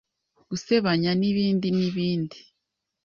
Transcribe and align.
gusebanya 0.49 1.11
n’ibindi 1.19 1.67
n,ibindi 1.77 2.37